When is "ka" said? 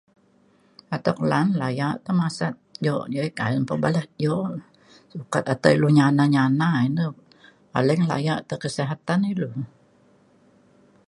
3.69-3.75